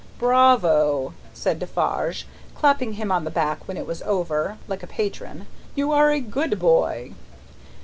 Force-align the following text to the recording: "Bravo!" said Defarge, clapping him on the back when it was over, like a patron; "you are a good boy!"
"Bravo!" 0.17 1.13
said 1.31 1.59
Defarge, 1.59 2.25
clapping 2.55 2.93
him 2.93 3.11
on 3.11 3.23
the 3.23 3.29
back 3.29 3.67
when 3.67 3.77
it 3.77 3.85
was 3.85 4.01
over, 4.01 4.57
like 4.67 4.81
a 4.81 4.87
patron; 4.87 5.45
"you 5.75 5.91
are 5.91 6.09
a 6.09 6.19
good 6.19 6.57
boy!" 6.57 7.11